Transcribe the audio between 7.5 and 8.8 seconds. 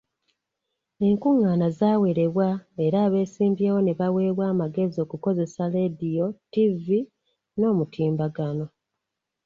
n'omutimbagano.